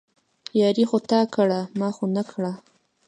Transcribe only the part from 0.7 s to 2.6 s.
خو تا کړه، ما خو نه کړه